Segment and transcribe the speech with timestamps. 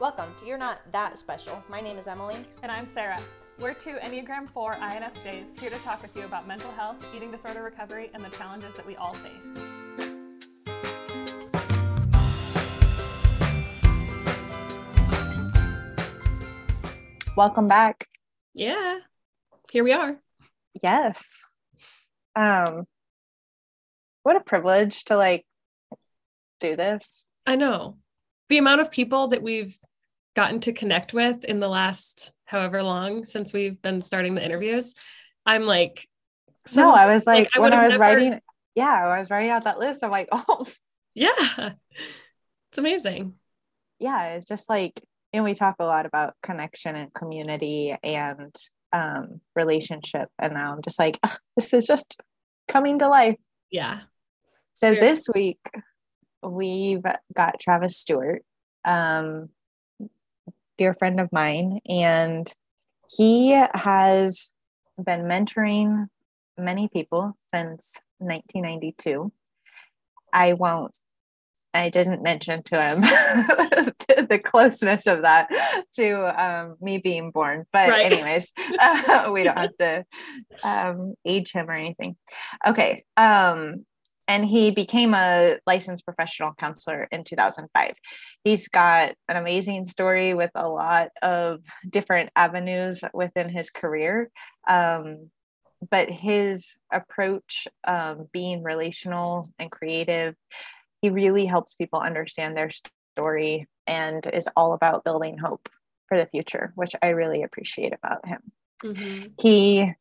[0.00, 1.60] Welcome to You're Not That Special.
[1.68, 2.36] My name is Emily.
[2.62, 3.18] And I'm Sarah.
[3.58, 7.64] We're two Enneagram 4 INFJs here to talk with you about mental health, eating disorder
[7.64, 9.58] recovery, and the challenges that we all face.
[17.36, 18.06] Welcome back.
[18.54, 18.98] Yeah,
[19.72, 20.20] here we are.
[20.80, 21.48] Yes.
[22.36, 22.84] Um,
[24.22, 25.44] what a privilege to like
[26.60, 27.24] do this.
[27.44, 27.96] I know
[28.48, 29.76] the amount of people that we've
[30.38, 34.94] gotten to connect with in the last however long since we've been starting the interviews.
[35.44, 36.06] I'm like,
[36.64, 38.00] so, no, I was like, like I when I was never...
[38.00, 38.40] writing,
[38.76, 40.04] yeah, I was writing out that list.
[40.04, 40.64] I'm like, oh,
[41.12, 43.34] yeah, it's amazing.
[43.98, 48.54] Yeah, it's just like, and we talk a lot about connection and community and
[48.92, 50.28] um, relationship.
[50.38, 51.18] And now I'm just like,
[51.56, 52.22] this is just
[52.68, 53.38] coming to life.
[53.72, 54.02] Yeah.
[54.76, 55.68] So this week
[56.44, 57.02] we've
[57.34, 58.44] got Travis Stewart,
[58.84, 59.48] um,
[60.78, 62.50] dear friend of mine, and
[63.14, 64.52] he has
[64.96, 66.06] been mentoring
[66.56, 69.30] many people since 1992.
[70.32, 70.98] I won't
[71.74, 73.00] I didn't mention to him
[74.28, 75.48] the closeness of that
[75.94, 77.66] to um, me being born.
[77.72, 78.10] But, right.
[78.10, 80.04] anyways, uh, we don't have to
[80.64, 82.16] um, age him or anything.
[82.66, 83.04] Okay.
[83.16, 83.84] Um,
[84.28, 87.94] and he became a licensed professional counselor in 2005.
[88.44, 94.30] He's got an amazing story with a lot of different avenues within his career.
[94.68, 95.30] Um,
[95.90, 100.34] but his approach, um, being relational and creative,
[101.00, 102.70] he really helps people understand their
[103.16, 105.68] story and is all about building hope
[106.08, 108.40] for the future, which I really appreciate about him.
[108.82, 109.26] Mm-hmm.
[109.40, 109.92] He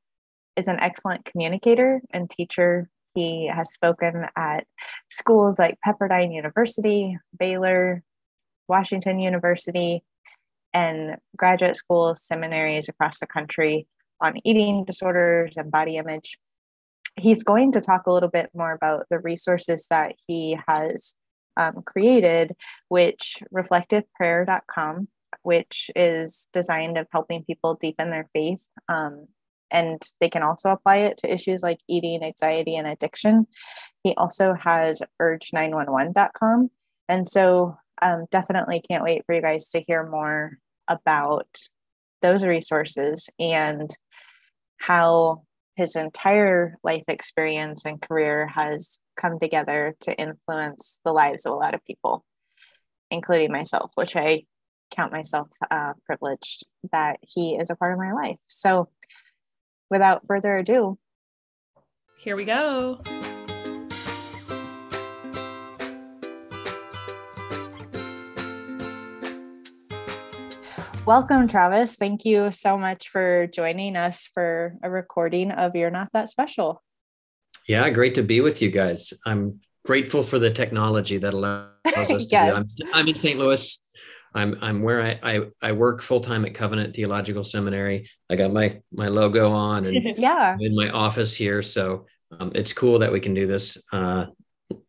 [0.56, 2.90] is an excellent communicator and teacher.
[3.18, 4.66] He has spoken at
[5.10, 8.04] schools like Pepperdine University, Baylor,
[8.68, 10.04] Washington University,
[10.74, 13.88] and graduate school seminaries across the country
[14.22, 16.38] on eating disorders and body image
[17.18, 21.16] he's going to talk a little bit more about the resources that he has
[21.58, 22.56] um, created,
[22.88, 25.08] which reflectiveprayer.com,
[25.42, 28.68] which is designed of helping people deepen their faith.
[28.88, 29.28] Um,
[29.72, 33.48] and they can also apply it to issues like eating, anxiety, and addiction.
[34.04, 36.70] He also has urge911.com.
[37.10, 40.58] And so um, definitely can't wait for you guys to hear more
[40.88, 41.48] about
[42.22, 43.90] those resources and
[44.78, 45.44] how
[45.76, 51.56] his entire life experience and career has come together to influence the lives of a
[51.56, 52.24] lot of people,
[53.12, 54.44] including myself, which I
[54.92, 58.38] count myself uh, privileged that he is a part of my life.
[58.48, 58.90] So,
[59.90, 60.98] without further ado,
[62.18, 63.00] here we go.
[71.06, 71.96] Welcome, Travis.
[71.96, 76.84] Thank you so much for joining us for a recording of You're Not That Special.
[77.66, 79.14] Yeah, great to be with you guys.
[79.26, 82.76] I'm grateful for the technology that allows us to yes.
[82.84, 83.40] I'm, I'm, in St.
[83.40, 83.82] Louis.
[84.38, 88.10] I'm I'm where I I, I work full time at Covenant Theological Seminary.
[88.30, 91.62] I got my my logo on and yeah I'm in my office here.
[91.62, 92.06] So
[92.40, 94.28] um, it's cool that we can do this uh,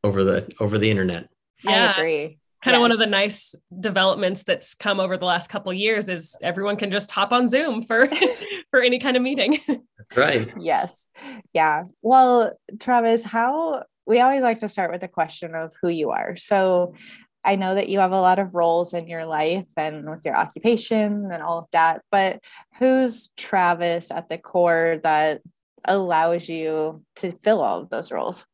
[0.05, 1.29] over the over the internet.
[1.65, 1.95] Yeah.
[1.97, 2.79] I agree kind yes.
[2.79, 6.77] of one of the nice developments that's come over the last couple years is everyone
[6.77, 8.09] can just hop on zoom for
[8.71, 9.59] for any kind of meeting
[10.17, 11.07] right yes
[11.53, 16.11] yeah well travis how we always like to start with the question of who you
[16.11, 16.95] are so
[17.45, 20.37] i know that you have a lot of roles in your life and with your
[20.37, 22.41] occupation and all of that but
[22.79, 25.41] who's travis at the core that
[25.85, 28.47] allows you to fill all of those roles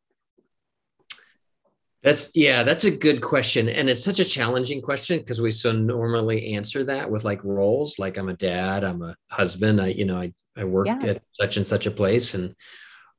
[2.05, 3.67] that's yeah, that's a good question.
[3.67, 7.99] And it's such a challenging question because we so normally answer that with like roles,
[7.99, 10.99] like I'm a dad, I'm a husband, I, you know, I, I work yeah.
[11.03, 12.35] at such and such a place.
[12.35, 12.55] And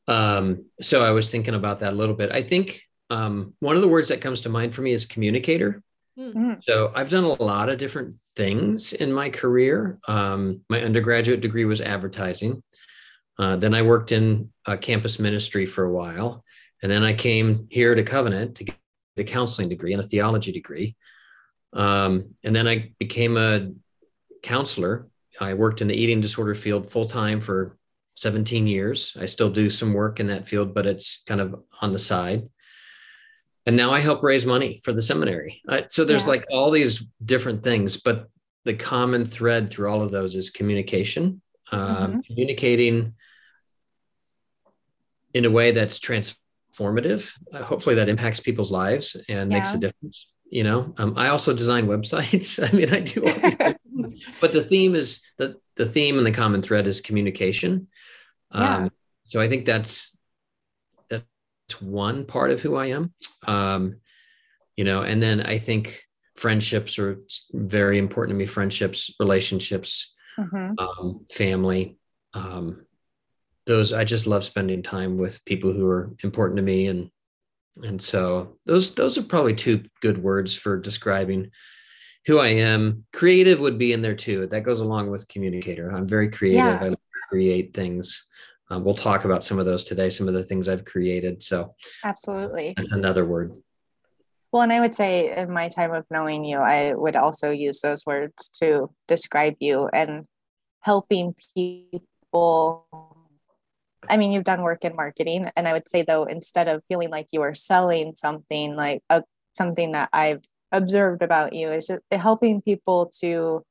[0.07, 2.31] um, so I was thinking about that a little bit.
[2.31, 5.81] I think um, one of the words that comes to mind for me is communicator.
[6.17, 6.53] Mm-hmm.
[6.61, 9.99] So I've done a lot of different things in my career.
[10.07, 12.63] Um, my undergraduate degree was advertising.
[13.37, 14.51] Uh, then I worked in
[14.81, 16.43] campus ministry for a while.
[16.81, 18.75] And then I came here to Covenant to get
[19.17, 20.95] a counseling degree and a theology degree.
[21.73, 23.71] Um, and then I became a
[24.43, 25.07] counselor.
[25.39, 27.77] I worked in the eating disorder field full time for
[28.15, 29.15] 17 years.
[29.19, 32.47] I still do some work in that field, but it's kind of on the side.
[33.65, 35.61] And now I help raise money for the seminary.
[35.67, 36.31] Uh, so there's yeah.
[36.31, 38.27] like all these different things, but
[38.63, 41.41] the common thread through all of those is communication,
[41.71, 42.19] um, mm-hmm.
[42.21, 43.13] communicating
[45.33, 47.31] in a way that's transformative.
[47.51, 49.57] Uh, hopefully, that impacts people's lives and yeah.
[49.57, 50.27] makes a difference.
[50.49, 53.33] you know um, i also design websites i mean i do all
[54.03, 57.87] these but the theme is the the theme and the common thread is communication
[58.53, 58.77] yeah.
[58.77, 58.91] um,
[59.25, 60.14] so i think that's
[61.81, 63.13] one part of who i am.
[63.47, 63.97] Um,
[64.75, 66.01] you know and then i think
[66.35, 67.21] friendships are
[67.53, 68.45] very important to me.
[68.45, 70.73] Friendships relationships mm-hmm.
[70.77, 71.97] um, family
[72.33, 72.85] um,
[73.65, 76.87] those i just love spending time with people who are important to me.
[76.87, 77.09] And
[77.83, 81.51] and so those those are probably two good words for describing
[82.25, 83.05] who i am.
[83.13, 84.47] Creative would be in there too.
[84.47, 85.89] That goes along with communicator.
[85.89, 86.81] I'm very creative.
[86.81, 86.91] Yeah.
[86.91, 86.95] i
[87.29, 88.27] create things
[88.69, 91.41] um, we'll talk about some of those today some of the things i've created.
[91.41, 92.73] So absolutely.
[92.75, 93.53] that's another word.
[94.51, 97.81] Well and i would say in my time of knowing you i would also use
[97.81, 100.25] those words to describe you and
[100.85, 102.87] helping people.
[104.07, 107.09] I mean, you've done work in marketing, and I would say though, instead of feeling
[107.09, 109.23] like you are selling something, like a,
[109.53, 113.63] something that I've observed about you is just helping people to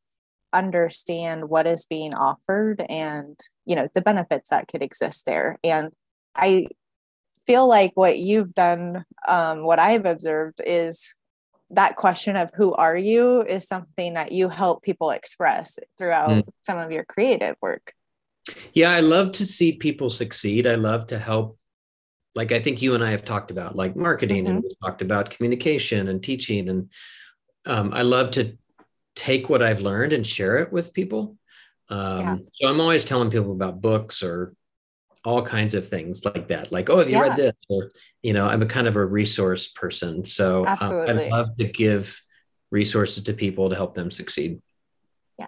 [0.54, 5.58] understand what is being offered and you know the benefits that could exist there.
[5.64, 5.90] And
[6.34, 6.68] I
[7.46, 11.14] feel like what you've done, um, what I've observed is
[11.70, 16.44] that question of who are you is something that you help people express throughout mm.
[16.62, 17.92] some of your creative work.
[18.74, 20.66] Yeah, I love to see people succeed.
[20.66, 21.58] I love to help.
[22.34, 24.54] Like I think you and I have talked about, like marketing, mm-hmm.
[24.54, 26.90] and we've talked about communication and teaching, and
[27.64, 28.58] um, I love to
[29.14, 31.36] take what I've learned and share it with people.
[31.88, 32.36] Um, yeah.
[32.52, 34.54] So I'm always telling people about books or
[35.24, 36.70] all kinds of things like that.
[36.70, 37.22] Like, oh, have you yeah.
[37.22, 37.54] read this?
[37.68, 37.90] Or
[38.22, 42.20] you know, I'm a kind of a resource person, so um, I love to give
[42.70, 44.60] resources to people to help them succeed.
[45.38, 45.46] Yeah,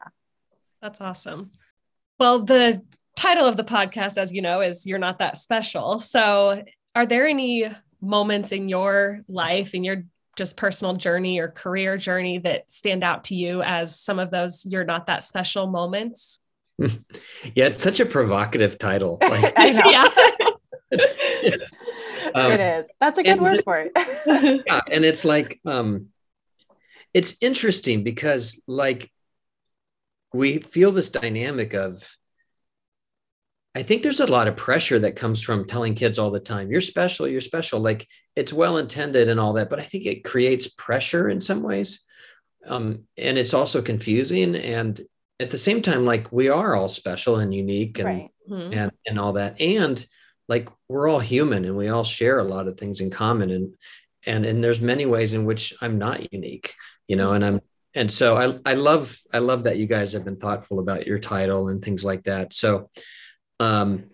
[0.81, 1.53] that's awesome.
[2.19, 2.83] Well, the
[3.17, 5.99] title of the podcast, as you know, is You're Not That Special.
[5.99, 6.63] So,
[6.95, 7.71] are there any
[8.01, 10.05] moments in your life, in your
[10.37, 14.65] just personal journey or career journey that stand out to you as some of those
[14.67, 16.41] You're Not That Special moments?
[17.55, 19.19] Yeah, it's such a provocative title.
[19.23, 20.09] Like, I yeah.
[22.35, 22.93] um, it is.
[23.01, 24.63] That's a good word for it.
[24.67, 26.09] yeah, and it's like um
[27.15, 29.11] it's interesting because like
[30.35, 32.15] we feel this dynamic of
[33.77, 36.71] I think there's a lot of pressure that comes from telling kids all the time,
[36.71, 37.79] you're special, you're special.
[37.79, 41.63] Like it's well intended and all that, but I think it creates pressure in some
[41.63, 42.01] ways.
[42.67, 44.57] Um, and it's also confusing.
[44.57, 44.99] And
[45.39, 48.31] at the same time, like we are all special and unique and, right.
[48.49, 48.73] mm-hmm.
[48.73, 49.61] and, and all that.
[49.61, 50.05] And
[50.49, 53.51] like we're all human and we all share a lot of things in common.
[53.51, 53.75] And,
[54.25, 56.73] and, and there's many ways in which I'm not unique,
[57.09, 57.61] you know, and I'm,
[57.95, 61.19] and so I, I love I love that you guys have been thoughtful about your
[61.19, 62.53] title and things like that.
[62.53, 62.91] So
[63.61, 64.05] um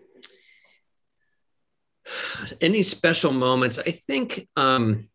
[2.60, 5.08] any special moments, I think um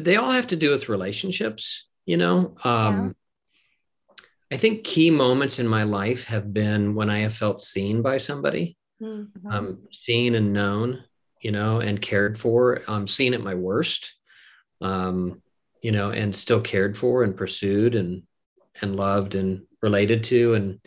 [0.00, 2.54] they all have to do with relationships, you know.
[2.64, 3.12] Um yeah.
[4.52, 8.18] I think key moments in my life have been when I have felt seen by
[8.18, 9.50] somebody, mm-hmm.
[9.50, 11.02] um, seen and known,
[11.40, 12.82] you know, and cared for.
[12.86, 14.14] Um, seen at my worst,
[14.82, 15.40] um,
[15.80, 18.24] you know, and still cared for and pursued and
[18.82, 20.80] and loved and related to, and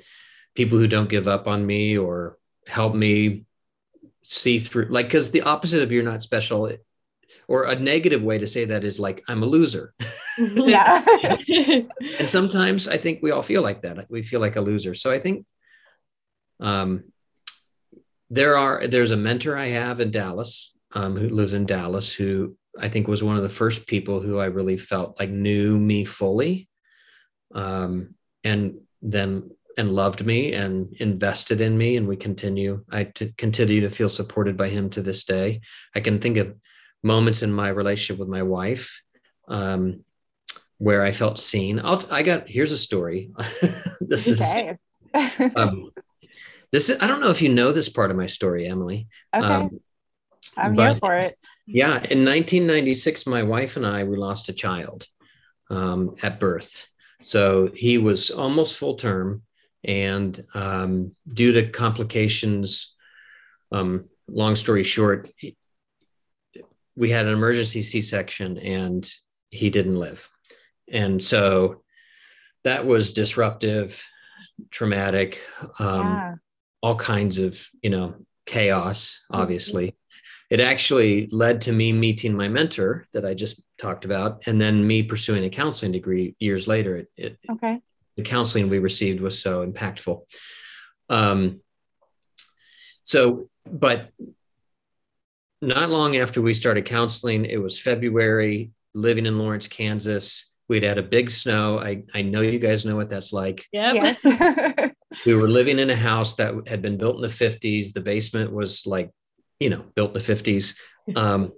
[0.53, 3.45] people who don't give up on me or help me
[4.21, 4.88] see through.
[4.89, 6.71] Like, because the opposite of you're not special,
[7.47, 9.94] or a negative way to say that is like I'm a loser.
[10.38, 11.01] Yeah.
[11.47, 14.06] and sometimes I think we all feel like that.
[14.09, 14.93] We feel like a loser.
[14.93, 15.45] So I think
[16.60, 17.05] um,
[18.29, 22.57] there are there's a mentor I have in Dallas um, who lives in Dallas who
[22.77, 26.03] I think was one of the first people who I really felt like knew me
[26.03, 26.67] fully,
[27.53, 32.84] um, and then and loved me and invested in me, and we continue.
[32.91, 35.62] I t- continue to feel supported by him to this day.
[35.96, 36.55] I can think of
[37.03, 39.01] moments in my relationship with my wife
[39.48, 40.03] um,
[40.77, 41.79] where I felt seen.
[41.79, 43.32] I'll, I got here's a story.
[44.01, 44.77] this okay.
[45.13, 45.91] is um,
[46.72, 49.08] this is I don't know if you know this part of my story, Emily.
[49.34, 49.46] Okay.
[49.46, 49.79] Um,
[50.58, 51.38] I'm here for it.
[51.65, 55.08] Yeah, in 1996, my wife and I we lost a child
[55.70, 56.88] um, at birth.
[57.22, 59.41] So he was almost full term,
[59.86, 62.94] and um, due to complications,
[63.72, 65.32] um, long story short,
[66.96, 69.10] we had an emergency C-section, and
[69.50, 70.27] he didn't live.
[70.92, 71.84] And so
[72.63, 74.04] that was disruptive,
[74.72, 75.42] traumatic,
[75.80, 76.36] um, yeah.
[76.82, 78.15] all kinds of you know
[78.46, 79.42] chaos, mm-hmm.
[79.42, 79.88] obviously.
[79.88, 80.00] Mm-hmm
[80.50, 84.86] it actually led to me meeting my mentor that I just talked about, and then
[84.86, 86.98] me pursuing a counseling degree years later.
[86.98, 87.82] It, it okay.
[88.17, 90.22] The counseling we received was so impactful.
[91.10, 91.62] Um,
[93.03, 94.10] so, but
[95.62, 100.51] not long after we started counseling, it was February, living in Lawrence, Kansas.
[100.67, 101.79] We'd had a big snow.
[101.79, 103.65] I, I know you guys know what that's like.
[103.72, 103.95] Yep.
[103.95, 104.91] Yes.
[105.25, 107.93] We were living in a house that had been built in the 50s.
[107.93, 109.12] The basement was like,
[109.60, 110.75] you know, built in the 50s.
[111.15, 111.53] Um,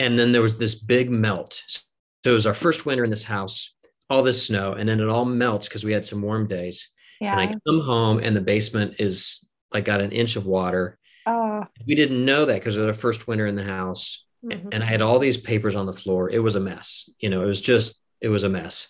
[0.00, 1.62] and then there was this big melt.
[1.66, 1.82] So
[2.24, 3.74] it was our first winter in this house,
[4.10, 6.88] all this snow, and then it all melts because we had some warm days.
[7.20, 7.32] yeah.
[7.38, 10.98] And I come home and the basement is like got an inch of water.
[11.26, 14.24] Oh, We didn't know that because it was our first winter in the house.
[14.44, 14.72] Mhm.
[14.72, 16.30] And I had all these papers on the floor.
[16.30, 17.10] It was a mess.
[17.20, 18.88] You know, it was just, it was a mess.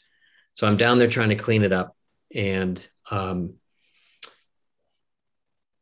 [0.55, 1.97] So I'm down there trying to clean it up.
[2.35, 3.55] And um,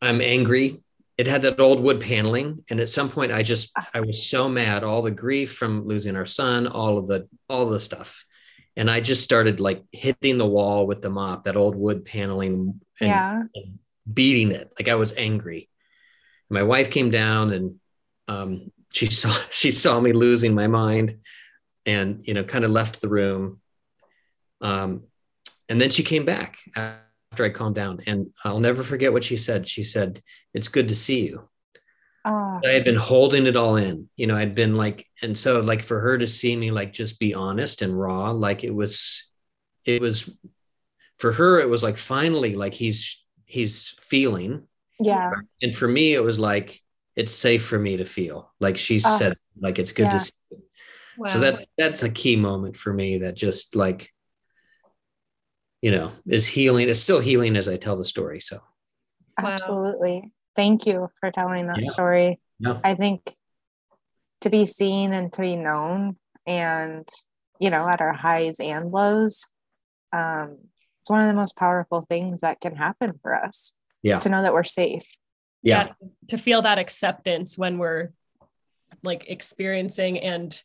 [0.00, 0.82] I'm angry.
[1.18, 2.64] It had that old wood paneling.
[2.70, 6.14] And at some point I just, I was so mad, all the grief from losing
[6.16, 8.24] our son, all of the, all the stuff.
[8.76, 12.80] And I just started like hitting the wall with the mop, that old wood paneling
[13.00, 13.42] and yeah.
[14.12, 14.70] beating it.
[14.78, 15.70] Like I was angry.
[16.50, 17.80] My wife came down and
[18.28, 21.18] um, she saw she saw me losing my mind,
[21.84, 23.60] and you know, kind of left the room.
[24.60, 25.04] Um,
[25.68, 29.36] and then she came back after I calmed down, and I'll never forget what she
[29.36, 29.68] said.
[29.68, 30.22] She said,
[30.54, 31.48] "It's good to see you."
[32.26, 34.36] Oh, I had been holding it all in, you know.
[34.36, 37.82] I'd been like, and so like for her to see me like just be honest
[37.82, 39.26] and raw, like it was,
[39.84, 40.28] it was
[41.18, 41.60] for her.
[41.60, 44.66] It was like finally, like he's he's feeling,
[44.98, 45.30] yeah.
[45.62, 46.80] and for me it was like
[47.14, 50.10] it's safe for me to feel like she Oh, said like it's good yeah.
[50.10, 50.62] to see you.
[51.26, 54.12] so that's, that's a key moment for me that just like
[55.80, 58.60] you know is healing it's still healing as i tell the story so
[59.38, 59.50] Wow.
[59.50, 60.32] Absolutely.
[60.56, 61.90] Thank you for telling that Yeah.
[61.90, 62.40] story.
[62.58, 62.80] yeah.
[62.82, 63.34] I think
[64.40, 67.08] to be seen and to be known and
[67.58, 69.48] you know at our highs and lows
[70.12, 70.58] um
[71.00, 74.18] it's one of the most powerful things that can happen for us yeah.
[74.18, 75.16] to know that we're safe.
[75.62, 75.92] Yeah.
[76.28, 78.10] To feel that acceptance when we're
[79.02, 80.60] like experiencing and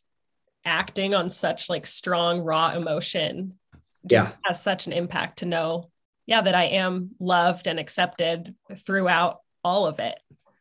[0.64, 3.58] acting on such like strong raw emotion
[4.06, 5.90] just has such an impact to know
[6.26, 10.18] yeah that i am loved and accepted throughout all of it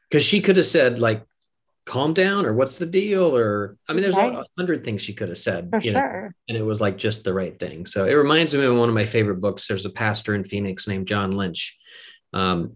[0.10, 1.24] because she could have said like
[1.86, 4.34] calm down or what's the deal or i mean there's Right.
[4.34, 7.24] a hundred things she could have said for you know, and it was like just
[7.24, 9.89] the right thing so it reminds me of one of my favorite books there's a
[9.89, 11.77] pastor in phoenix named john lynch
[12.34, 12.75] um,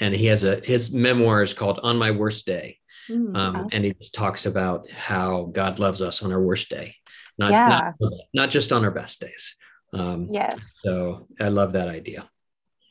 [0.00, 3.36] and he has a his memoir is called on my worst day Mm.
[3.36, 6.96] um, and he just talks about how God loves us on our worst day,
[7.38, 7.92] not Yeah.
[8.00, 9.54] not, not just on our best days.
[9.92, 12.28] Um, yes So I love that idea.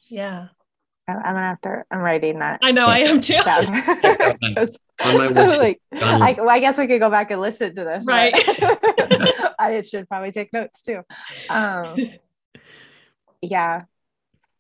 [0.08, 0.48] yeah
[1.08, 2.60] i'm gonna have to i'm writing that.
[2.64, 3.38] I know i am too.
[3.38, 3.66] Down.
[4.56, 7.76] 'Cause, On my worst like, I, well, I guess we could go back and listen
[7.76, 8.34] to this Right.
[9.60, 11.02] i should probably take notes too.
[11.50, 11.98] Um
[13.42, 13.84] yeah.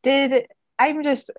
[0.04, 0.48] Did
[0.78, 1.32] i'm just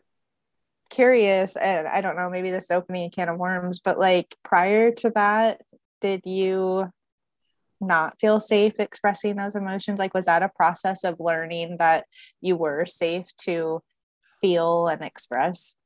[0.89, 4.35] curious and i don't know maybe this is opening a can of worms but like
[4.45, 5.61] prior to that
[6.01, 6.91] did you
[7.81, 9.99] not feel safe expressing those emotions?
[9.99, 12.07] Like was that a process of learning that
[12.41, 13.83] you were safe to
[14.41, 15.77] feel and express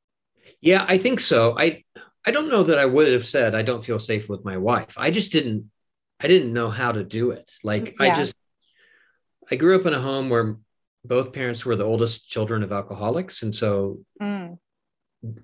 [0.60, 1.54] yeah, I think so.
[1.58, 1.84] I
[2.24, 4.94] I don't know that I would have said I don't feel safe with my wife.
[4.96, 5.70] I just didn't
[6.20, 7.50] I didn't know how to do it.
[7.64, 8.34] Like I just
[9.50, 10.56] I grew up in a home where
[11.04, 14.58] both parents were the oldest children of alcoholics, and so Mm,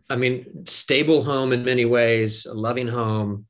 [0.08, 3.46] I mean, stable home in many ways, a loving home,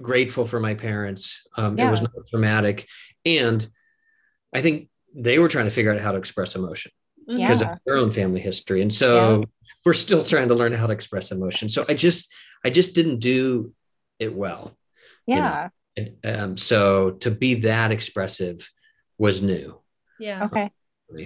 [0.00, 1.42] grateful for my parents.
[1.56, 2.86] Um, It was not traumatic.
[3.24, 3.66] And
[4.54, 6.92] I think they were trying to figure out how to express emotion
[7.36, 7.72] because Yeah.
[7.72, 8.82] of their own family history.
[8.82, 9.44] And so
[9.84, 11.68] we're still trying to learn how to express emotion.
[11.68, 12.32] So I just,
[12.64, 13.72] I just didn't do
[14.18, 14.76] it well.
[15.26, 18.68] You know, yeah And, um, so to be that expressive
[19.18, 19.78] was new.
[20.18, 20.70] yeah okay
[21.08, 21.18] for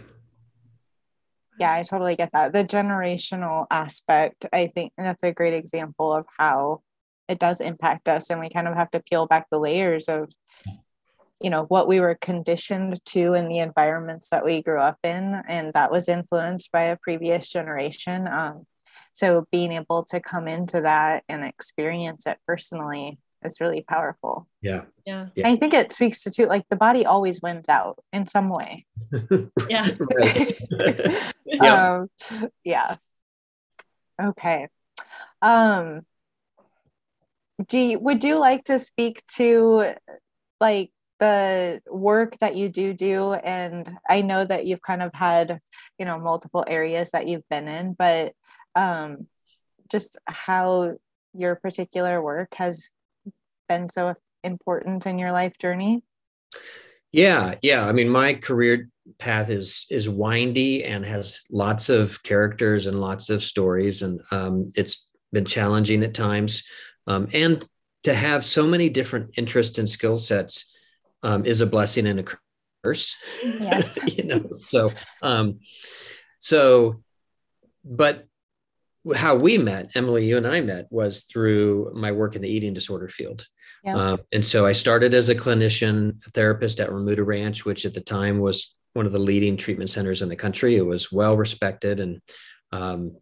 [1.59, 6.13] yeah i totally get that the generational aspect i think and that's a great example
[6.13, 6.83] of how
[7.29, 10.31] it does impact us and we kind of have to peel back the layers of
[11.41, 15.43] you know what we were conditioned to in the environments that we grew up in
[15.49, 18.67] and that was influenced by a previous generation um,
[19.13, 24.49] so being able to come into that and experience it personally is really powerful.
[24.61, 24.83] Yeah.
[25.07, 25.29] yeah.
[25.35, 25.49] Yeah.
[25.49, 28.87] i think it speaks to too like the body always wins out in some way.
[29.69, 29.89] Yeah.
[31.49, 31.97] Yeah.
[31.97, 32.09] um
[32.65, 32.97] yeah.
[34.21, 34.69] Okay.
[35.41, 36.05] Um
[37.69, 39.95] do you, would you like to speak to
[40.61, 45.61] like the work that you do do and i know that you've kind of had
[45.99, 48.33] you know multiple areas that you've been in but
[48.75, 49.27] um
[49.91, 50.95] just how
[51.33, 52.89] your particular work has
[53.69, 56.03] been so important in your life journey
[57.13, 57.87] Yeah, yeah.
[57.87, 63.31] I mean, my career path is is windy and has lots of characters and lots
[63.31, 66.63] of stories, and um, it's been challenging at times.
[67.07, 67.67] Um, and
[68.05, 70.71] to have so many different interests and skill sets
[71.23, 72.25] um, is a blessing and a
[72.85, 73.15] curse.
[73.43, 73.99] Yes.
[74.17, 74.93] you know, so
[75.23, 75.61] um,
[76.39, 77.03] so,
[77.85, 78.27] but
[79.15, 82.75] how we met, Emily, you and I met, was through my work in the eating
[82.75, 83.47] disorder field.
[83.85, 83.97] Yeah.
[83.97, 87.95] Uh, and so I started as a clinician, a therapist at Remuda Ranch, which at
[87.95, 90.77] the time was one of the leading treatment centers in the country.
[90.77, 92.21] It was well respected, and
[92.73, 93.17] um,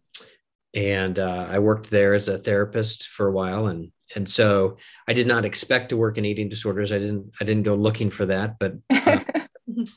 [0.73, 5.13] and uh, I worked there as a therapist for a while, and and so I
[5.13, 6.91] did not expect to work in eating disorders.
[6.91, 9.19] I didn't I didn't go looking for that, but uh,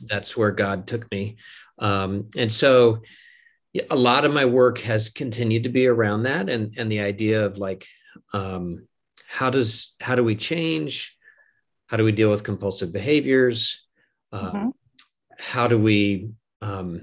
[0.06, 1.36] that's where God took me.
[1.78, 3.02] Um, and so
[3.90, 7.44] a lot of my work has continued to be around that and and the idea
[7.44, 7.86] of like
[8.32, 8.86] um,
[9.26, 11.16] how does how do we change
[11.86, 13.86] how do we deal with compulsive behaviors
[14.32, 14.68] uh, mm-hmm.
[15.38, 16.30] how do we
[16.62, 17.02] um,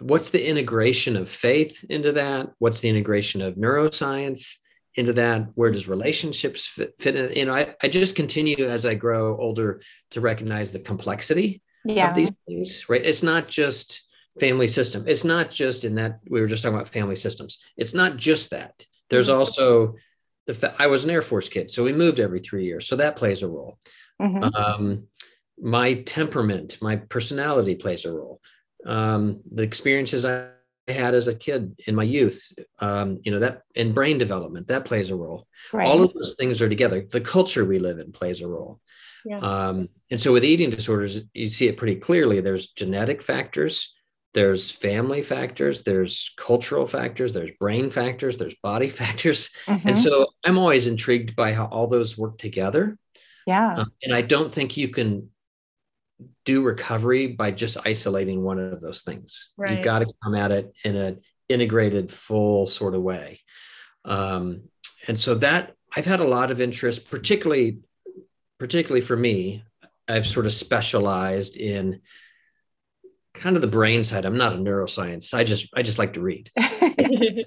[0.00, 4.56] what's the integration of faith into that what's the integration of neuroscience
[4.96, 8.86] into that where does relationships fit, fit in you know I, I just continue as
[8.86, 12.08] i grow older to recognize the complexity yeah.
[12.08, 14.06] of these things right it's not just
[14.38, 15.04] family system.
[15.06, 17.64] It's not just in that we were just talking about family systems.
[17.76, 18.86] It's not just that.
[19.10, 19.38] There's mm-hmm.
[19.38, 19.94] also
[20.46, 22.96] the fa- I was an Air Force kid, so we moved every three years, so
[22.96, 23.78] that plays a role.
[24.20, 24.54] Mm-hmm.
[24.54, 25.04] Um,
[25.60, 28.40] my temperament, my personality plays a role.
[28.84, 30.48] Um, the experiences I
[30.94, 34.84] had as a kid in my youth, um, you know, that in brain development, that
[34.84, 35.46] plays a role.
[35.72, 35.86] Right.
[35.86, 37.06] All of those things are together.
[37.10, 38.80] The culture we live in plays a role.
[39.24, 39.38] Yeah.
[39.38, 42.40] Um, and so with eating disorders, you see it pretty clearly.
[42.40, 43.96] There's genetic factors,
[44.36, 49.88] there's family factors there's cultural factors there's brain factors there's body factors mm-hmm.
[49.88, 52.98] and so i'm always intrigued by how all those work together
[53.46, 55.30] yeah um, and i don't think you can
[56.44, 59.72] do recovery by just isolating one of those things right.
[59.72, 61.18] you've got to come at it in an
[61.48, 63.40] integrated full sort of way
[64.04, 64.62] um,
[65.08, 67.78] and so that i've had a lot of interest particularly
[68.58, 69.62] particularly for me
[70.08, 72.00] i've sort of specialized in
[73.36, 74.24] kind of the brain side.
[74.24, 75.34] I'm not a neuroscience.
[75.34, 76.50] I just I just like to read.
[76.58, 77.44] I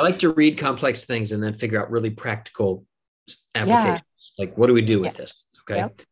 [0.00, 2.86] like to read complex things and then figure out really practical
[3.54, 4.00] applications.
[4.38, 4.44] Yeah.
[4.44, 5.18] Like what do we do with yeah.
[5.18, 5.34] this?
[5.62, 5.80] Okay.
[5.80, 6.02] Yep.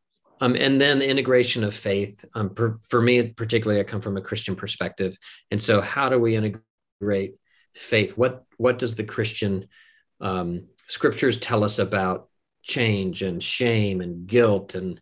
[0.42, 2.24] Um, and then the integration of faith.
[2.34, 5.16] Um, per, for me, particularly, I come from a Christian perspective,
[5.52, 7.36] and so how do we integrate
[7.76, 8.18] faith?
[8.18, 9.68] What what does the Christian
[10.20, 12.28] um, scriptures tell us about
[12.62, 15.00] change and shame and guilt and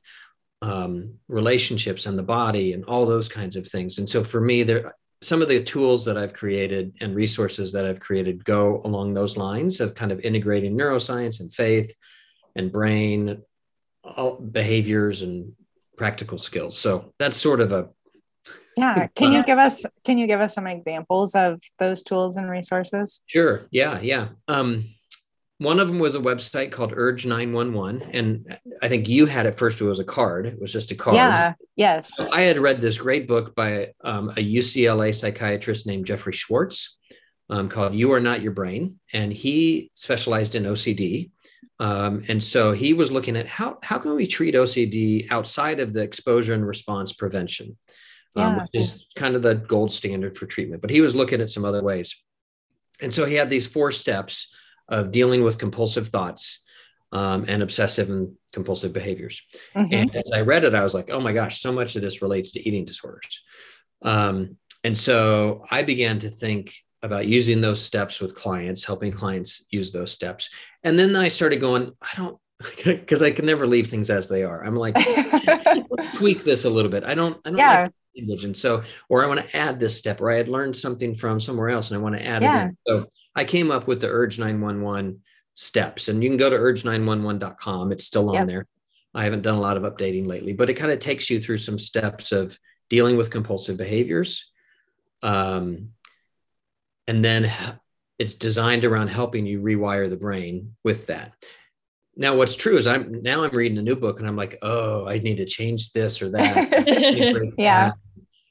[0.62, 3.98] um, relationships and the body and all those kinds of things.
[3.98, 7.85] And so for me, there some of the tools that I've created and resources that
[7.85, 11.94] I've created go along those lines of kind of integrating neuroscience and faith
[12.57, 13.42] and brain
[14.51, 15.53] behaviors and
[15.97, 16.79] practical skills.
[16.79, 17.89] So that's sort of a
[18.77, 22.49] yeah can you give us can you give us some examples of those tools and
[22.49, 24.85] resources sure yeah yeah um
[25.61, 28.11] one of them was a website called Urge 911.
[28.15, 30.47] And I think you had it first, it was a card.
[30.47, 31.17] It was just a card.
[31.17, 31.53] Yeah.
[31.77, 32.19] Yes.
[32.19, 36.97] I had read this great book by um, a UCLA psychiatrist named Jeffrey Schwartz
[37.51, 39.01] um, called You Are Not Your Brain.
[39.13, 41.31] And he specialized in OCD.
[41.79, 45.92] Um, and so he was looking at how, how can we treat OCD outside of
[45.92, 47.77] the exposure and response prevention,
[48.37, 50.83] um, which is kind of the gold standard for treatment.
[50.83, 52.23] But he was looking at some other ways.
[53.01, 54.53] And so he had these four steps
[54.88, 56.62] of dealing with compulsive thoughts
[57.12, 59.42] um, and obsessive and compulsive behaviors.
[59.75, 59.94] Mm-hmm.
[59.94, 62.23] And as I read it, I was like, oh my gosh, so much of this
[62.23, 63.42] relates to eating disorders.
[64.03, 69.65] Um, and so I began to think about using those steps with clients, helping clients
[69.71, 70.51] use those steps.
[70.83, 72.39] And then I started going, I don't,
[72.85, 74.65] because I can never leave things as they are.
[74.65, 74.95] I'm like,
[76.17, 77.05] tweak this a little bit.
[77.05, 77.83] I don't, I don't yeah.
[77.83, 78.45] like language.
[78.45, 81.41] And so, or I want to add this step, or I had learned something from
[81.41, 82.61] somewhere else and I want to add yeah.
[82.61, 82.77] it in.
[82.87, 85.21] So I came up with the Urge 911
[85.55, 87.93] steps, and you can go to urge911.com.
[87.93, 88.47] It's still on yep.
[88.47, 88.67] there.
[89.15, 91.59] I haven't done a lot of updating lately, but it kind of takes you through
[91.59, 92.59] some steps of
[92.89, 94.51] dealing with compulsive behaviors.
[95.23, 95.91] Um,
[97.11, 97.53] and then
[98.20, 101.33] it's designed around helping you rewire the brain with that.
[102.14, 105.09] Now, what's true is I'm now I'm reading a new book and I'm like, oh,
[105.09, 107.53] I need to change this or that.
[107.59, 107.90] yeah.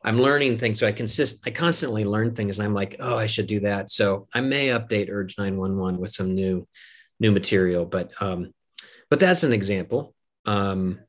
[0.04, 0.78] I'm learning things.
[0.78, 3.91] So I consist, I constantly learn things and I'm like, oh, I should do that.
[3.91, 6.67] So I may update Urge 911 with some new,
[7.22, 8.54] new material, but, um,
[9.10, 10.13] but that's an example.
[10.45, 11.00] Um,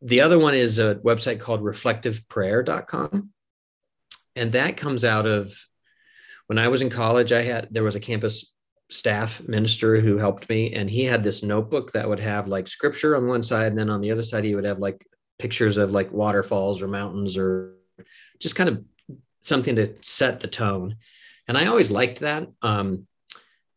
[0.00, 3.30] the other one is a website called reflectiveprayer.com.
[4.36, 5.52] And that comes out of
[6.46, 8.52] when I was in college, I had, there was a campus
[8.90, 13.16] staff minister who helped me and he had this notebook that would have like scripture
[13.16, 15.06] on one side and then on the other side he would have like
[15.38, 17.74] pictures of like waterfalls or mountains or
[18.40, 18.82] just kind of
[19.42, 20.96] something to set the tone.
[21.46, 22.48] And I always liked that.
[22.62, 23.06] Um,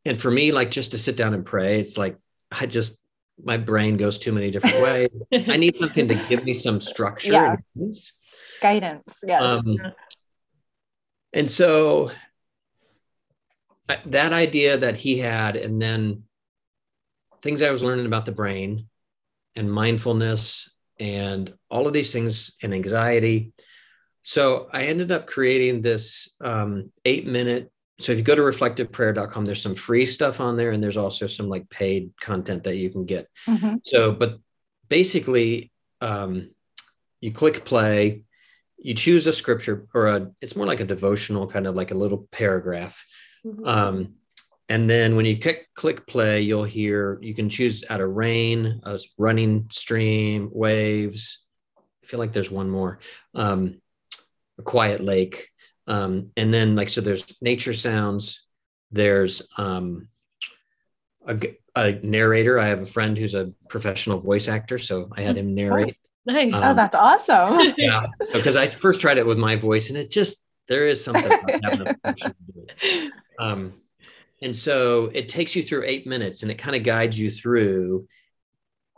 [0.05, 2.17] and for me, like just to sit down and pray, it's like
[2.51, 2.99] I just
[3.43, 4.81] my brain goes too many different
[5.31, 5.47] ways.
[5.47, 7.31] I need something to give me some structure.
[7.31, 7.55] Yeah.
[8.61, 9.23] Guidance.
[9.25, 9.41] Yes.
[9.41, 9.77] Um,
[11.33, 12.11] and so
[14.05, 16.23] that idea that he had, and then
[17.41, 18.87] things I was learning about the brain
[19.55, 23.53] and mindfulness and all of these things and anxiety.
[24.21, 27.71] So I ended up creating this um, eight minute.
[27.99, 31.27] So if you go to reflectiveprayer.com, there's some free stuff on there, and there's also
[31.27, 33.27] some like paid content that you can get.
[33.47, 33.75] Mm-hmm.
[33.83, 34.37] So, but
[34.89, 36.49] basically, um,
[37.19, 38.23] you click play,
[38.81, 41.97] you choose a scripture or a, it's more like a devotional, kind of like a
[41.97, 43.05] little paragraph.
[43.45, 43.65] Mm-hmm.
[43.65, 44.15] Um,
[44.69, 48.81] and then when you click, click play, you'll hear, you can choose out of rain,
[48.83, 51.39] a running stream, waves.
[52.03, 52.99] I feel like there's one more,
[53.35, 53.81] um,
[54.57, 55.49] a quiet lake.
[55.87, 58.45] Um, and then like, so there's nature sounds,
[58.91, 60.07] there's um,
[61.27, 61.37] a,
[61.75, 62.59] a narrator.
[62.59, 64.79] I have a friend who's a professional voice actor.
[64.79, 65.97] So I had him oh, narrate.
[66.25, 66.53] Nice.
[66.53, 67.73] Um, oh, that's awesome.
[67.77, 68.05] yeah.
[68.21, 71.31] So, cause I first tried it with my voice and it just, there is something
[73.39, 73.73] um,
[74.41, 78.07] and so it takes you through eight minutes and it kind of guides you through.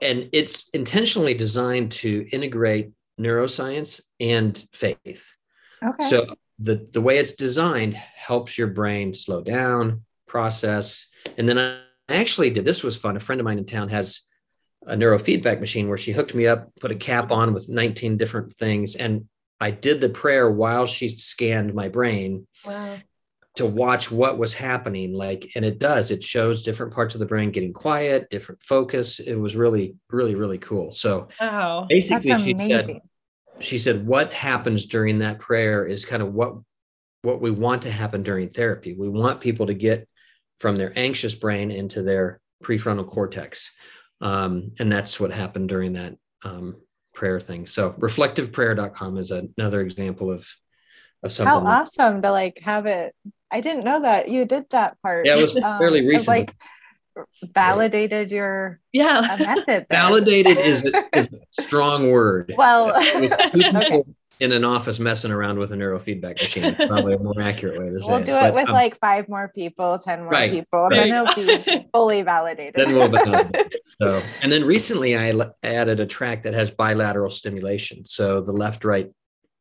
[0.02, 5.36] And it's intentionally designed to integrate neuroscience and faith.
[5.84, 6.04] Okay.
[6.06, 11.08] So the, the way it's designed helps your brain slow down, process.
[11.38, 13.18] And then I actually did this was fun.
[13.18, 14.22] A friend of mine in town has
[14.88, 18.56] a neurofeedback machine where she hooked me up, put a cap on with 19 different
[18.56, 18.96] things.
[18.96, 19.28] And
[19.60, 22.48] I did the prayer while she scanned my brain.
[22.66, 22.98] Wow.
[23.56, 26.10] to watch what was happening like and it does.
[26.10, 29.20] It shows different parts of the brain getting quiet different focus.
[29.20, 30.92] It was really really really cool.
[30.92, 31.86] So wow.
[31.88, 33.02] basically she said,
[33.60, 36.56] she said what happens during that prayer is kind of what
[37.22, 38.96] what we want to happen during therapy.
[38.96, 40.08] We want people to get
[40.60, 43.72] from their anxious brain into their prefrontal cortex
[44.24, 46.78] um, and that's what happened during that um,
[47.14, 50.48] prayer thing so reflectiveprayer.com is another example of
[51.24, 51.66] of something.
[51.66, 53.16] How awesome to like have it.
[53.50, 55.26] I didn't know that you did that part.
[55.26, 56.28] Yeah, it was um, fairly recent.
[56.28, 56.56] Like
[57.44, 59.66] validated your yeah method.
[59.66, 59.86] There.
[59.90, 60.84] Validated is,
[61.14, 62.54] is a strong word.
[62.58, 64.04] Well, okay.
[64.40, 66.76] In an office messing around with a neurofeedback machine.
[66.76, 68.08] Probably a more accurate way to say.
[68.08, 70.98] We'll do it, but, with um, like five more people, ten more right, people, and
[70.98, 71.10] right.
[71.10, 72.76] then it'll be fully validated.
[72.76, 73.72] then we'll validate.
[74.02, 78.06] so, and then recently I added a track that has bilateral stimulation.
[78.06, 79.12] So the left-right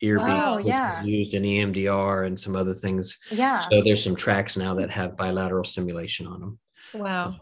[0.01, 1.03] ear oh, yeah.
[1.05, 3.19] used in EMDR and some other things.
[3.31, 3.61] Yeah.
[3.71, 6.59] So there's some tracks now that have bilateral stimulation on them.
[6.93, 7.37] Wow.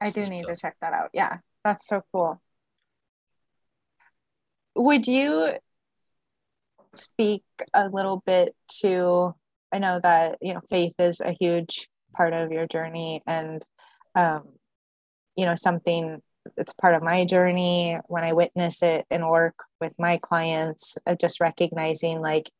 [0.00, 0.54] I do need so.
[0.54, 1.10] to check that out.
[1.12, 1.38] Yeah.
[1.62, 2.40] That's so cool.
[4.74, 5.56] Would you
[6.98, 7.42] speak
[7.74, 9.34] a little bit to
[9.72, 13.64] I know that, you know, faith is a huge part of your journey and
[14.14, 14.44] um
[15.36, 16.22] you know something
[16.56, 21.18] it's part of my journey when I witness it and work with my clients of
[21.18, 22.50] just recognizing like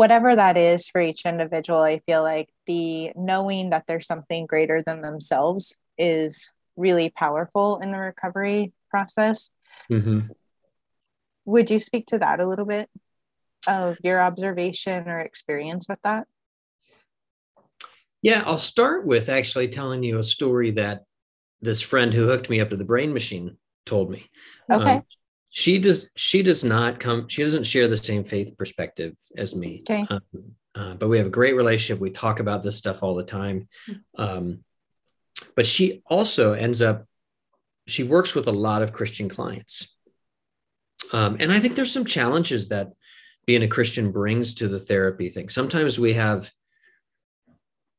[0.00, 4.82] whatever that is for each individual, I feel like the knowing that there's something greater
[4.82, 9.50] than themselves is really powerful in the recovery process.
[9.90, 10.32] Mm-hmm.
[11.44, 12.88] Would you speak to that a little bit
[13.66, 16.26] of your observation or experience with that?
[18.22, 21.04] Yeah, I'll start with actually telling you a story that
[21.62, 24.28] this friend who hooked me up to the brain machine told me.
[24.70, 24.92] Okay.
[24.92, 25.02] Um,
[25.50, 26.10] she does.
[26.16, 27.28] She does not come.
[27.28, 29.80] She doesn't share the same faith perspective as me.
[29.82, 30.06] Okay.
[30.08, 30.20] Um,
[30.74, 32.00] uh, but we have a great relationship.
[32.00, 33.68] We talk about this stuff all the time.
[34.16, 34.60] Um,
[35.56, 37.06] but she also ends up.
[37.86, 39.96] She works with a lot of Christian clients,
[41.12, 42.92] um, and I think there's some challenges that
[43.46, 45.48] being a Christian brings to the therapy thing.
[45.48, 46.50] Sometimes we have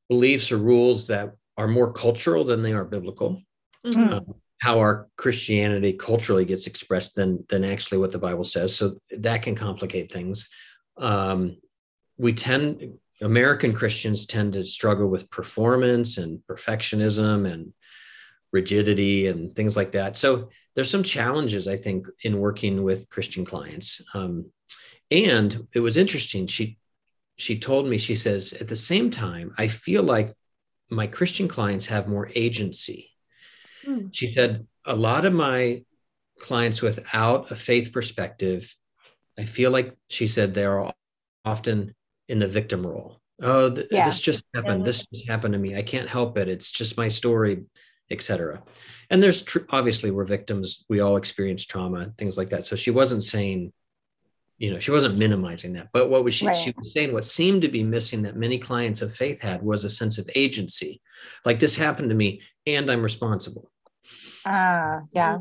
[0.10, 3.42] beliefs or rules that are more cultural than they are biblical
[3.86, 4.14] mm-hmm.
[4.14, 8.76] um, how our Christianity culturally gets expressed than than actually what the Bible says.
[8.76, 10.50] So that can complicate things.
[10.98, 11.58] Um,
[12.18, 17.74] we tend American Christians tend to struggle with performance and perfectionism and
[18.52, 20.18] rigidity and things like that.
[20.18, 24.02] So there's some challenges I think in working with Christian clients.
[24.14, 24.52] Um,
[25.12, 26.48] and it was interesting.
[26.48, 26.78] She
[27.38, 30.32] she told me she says at the same time I feel like
[30.90, 33.12] my Christian clients have more agency
[33.86, 34.08] Hmm.
[34.12, 35.84] She said, a lot of my
[36.40, 38.76] clients without a faith perspective,
[39.38, 40.92] I feel like she said they're
[41.46, 41.96] often
[42.28, 43.20] in the victim role.
[43.42, 44.06] Oh, th- yeah.
[44.06, 44.80] this just happened.
[44.80, 44.86] Yeah.
[44.86, 45.76] This just happened to me.
[45.76, 46.48] I can't help it.
[46.48, 47.64] It's just my story,
[48.10, 48.62] etc.
[49.10, 50.86] And there's tr- obviously we're victims.
[50.90, 52.66] We all experience trauma, things like that.
[52.66, 53.74] So she wasn't saying
[54.62, 56.56] you know she wasn't minimizing that but what was she right.
[56.56, 59.84] she was saying what seemed to be missing that many clients of faith had was
[59.84, 61.02] a sense of agency
[61.46, 62.30] like this happened to me
[62.68, 63.66] and i'm responsible
[64.46, 65.38] Uh, yeah.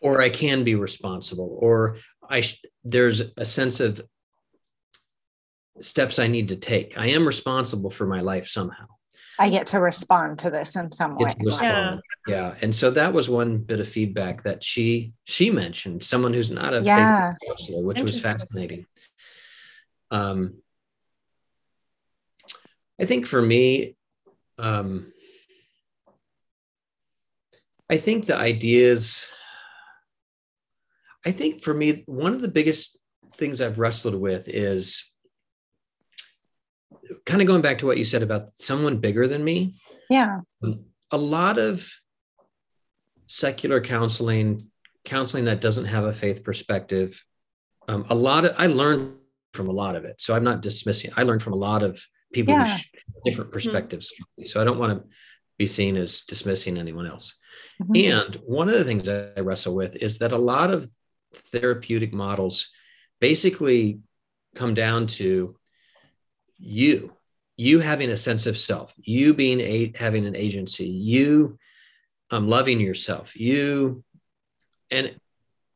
[0.00, 1.96] Or I can be responsible, or
[2.28, 4.02] I sh- there's a sense of
[5.80, 6.98] steps I need to take.
[6.98, 8.86] I am responsible for my life somehow.
[9.38, 11.34] I get to respond to this in some way.
[11.40, 11.98] Yeah.
[12.26, 12.54] yeah.
[12.60, 16.74] And so that was one bit of feedback that she she mentioned, someone who's not
[16.74, 17.34] a Yeah.
[17.46, 18.86] counselor, which was fascinating.
[20.10, 20.62] Um
[23.00, 23.96] I think for me,
[24.58, 25.12] um
[27.90, 29.26] I think the ideas
[31.24, 32.98] I think for me, one of the biggest
[33.36, 35.11] things I've wrestled with is
[37.26, 39.74] kind of going back to what you said about someone bigger than me.
[40.10, 40.40] Yeah.
[41.10, 41.90] A lot of
[43.26, 44.68] secular counseling,
[45.04, 47.24] counseling that doesn't have a faith perspective,
[47.88, 49.16] um, a lot of I learned
[49.54, 50.20] from a lot of it.
[50.20, 51.10] So I'm not dismissing.
[51.16, 52.00] I learned from a lot of
[52.32, 52.76] people Yeah.
[52.76, 52.90] sh-
[53.24, 54.12] different perspectives.
[54.44, 55.08] So I don't want to
[55.58, 57.38] be seen as dismissing anyone else.
[57.82, 58.12] Mhm.
[58.12, 60.88] And one of the things I wrestle with is that a lot of
[61.34, 62.68] therapeutic models
[63.20, 64.00] basically
[64.54, 65.56] come down to
[66.62, 67.14] you,
[67.56, 71.58] you having a sense of self, you being a having an agency, you
[72.30, 74.04] um, loving yourself, you,
[74.90, 75.14] and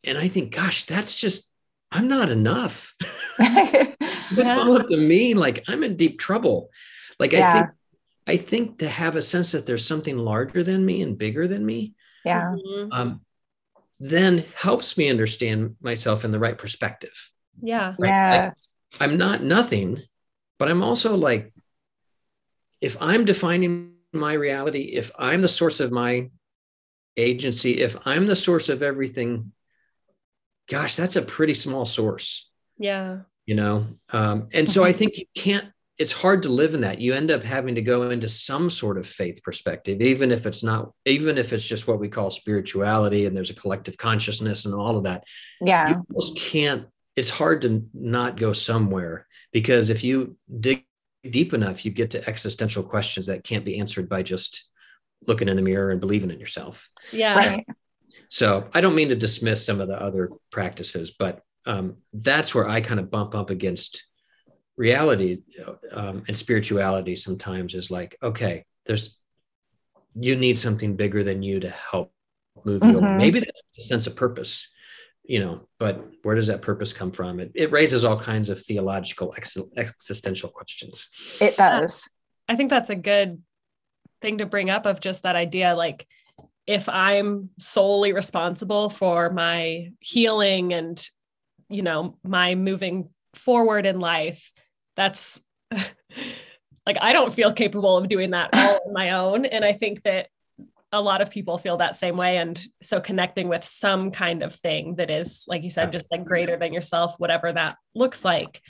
[0.04, 1.52] and I think, gosh, that's just
[1.90, 2.94] I'm not enough.
[3.38, 5.34] That's all up to me.
[5.34, 6.70] Like I'm in deep trouble.
[7.18, 7.66] Like I think
[8.26, 11.64] I think to have a sense that there's something larger than me and bigger than
[11.64, 11.94] me,
[12.24, 12.52] yeah.
[12.54, 12.88] Mhm.
[12.92, 13.20] um,
[14.00, 17.30] then helps me understand myself in the right perspective.
[17.62, 17.94] Yeah.
[17.98, 18.10] Right.
[18.10, 18.74] Yes.
[19.00, 20.02] I'm not nothing,
[20.58, 21.52] but I'm also like,
[22.80, 26.30] if I'm defining my reality, if I'm the source of my
[27.16, 29.52] agency, if I'm the source of everything,
[30.68, 33.20] gosh, that's a pretty small source, Yeah.
[33.46, 33.86] you know?
[34.12, 35.66] Um, and so I think you can't,
[35.98, 37.00] it's hard to live in that.
[37.00, 40.62] You end up having to go into some sort of faith perspective, even if it's
[40.62, 44.74] not, even if it's just what we call spirituality and there's a collective consciousness and
[44.74, 45.24] all of that
[45.60, 45.88] Yeah.
[45.88, 50.84] you almost can't it's hard to not go somewhere because if you dig
[51.28, 54.68] deep enough you get to existential questions that can't be answered by just
[55.26, 57.34] looking in the mirror and believing in yourself Yeah.
[57.34, 57.66] Right.
[58.28, 62.68] so i don't mean to dismiss some of the other practices but um, that's where
[62.68, 64.04] i kind of bump up against
[64.76, 65.42] reality
[65.92, 69.18] um, and spirituality sometimes is like okay there's
[70.14, 72.12] you need something bigger than you to help
[72.64, 73.02] move you along.
[73.02, 73.16] Mhm.
[73.18, 74.68] maybe that's a sense of purpose
[75.28, 77.40] you know but where does that purpose come from?
[77.40, 81.08] It, it raises all kinds of theological ex- existential questions.
[81.40, 82.08] It does.
[82.48, 83.42] I think that's a good
[84.22, 86.06] thing to bring up of just that idea like
[86.66, 91.08] if I'm solely responsible for my healing and
[91.68, 94.52] you know my moving forward in life
[94.96, 95.42] that's
[96.86, 99.44] like I don't feel capable of doing that all on my own.
[99.44, 100.28] And I think that
[100.92, 104.54] a lot of people feel that same way and so connecting with some kind of
[104.54, 108.62] thing that is like you said just like greater than yourself whatever that looks like